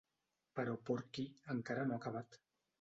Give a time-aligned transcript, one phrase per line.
[0.59, 1.27] Però Porky
[1.57, 2.45] encara no ha acabat.